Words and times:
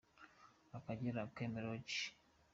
–«Akagera 0.77 1.23
Game 1.35 1.57
Lodge». 1.63 1.97